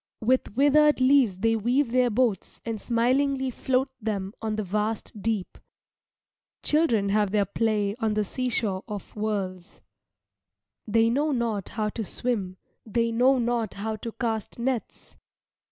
With 0.21 0.55
withered 0.55 0.99
leaves 0.99 1.37
they 1.37 1.55
weave 1.55 1.91
their 1.91 2.09
boats 2.09 2.59
and 2.65 2.81
smilingly 2.81 3.51
float 3.51 3.91
them 4.01 4.33
on 4.41 4.55
the 4.55 4.63
vast 4.63 5.21
deep. 5.21 5.59
Children 6.63 7.09
have 7.09 7.29
their 7.29 7.45
play 7.45 7.95
on 7.99 8.15
the 8.15 8.23
seashore 8.23 8.83
of 8.87 9.15
worlds. 9.15 9.79
They 10.87 11.11
know 11.11 11.31
not 11.31 11.69
how 11.69 11.89
to 11.89 12.03
swim, 12.03 12.57
they 12.83 13.11
know 13.11 13.37
not 13.37 13.75
how 13.75 13.95
to 13.97 14.11
cast 14.13 14.57
nets. 14.57 15.15